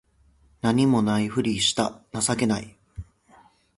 [0.63, 2.75] 何も無いふりした情けない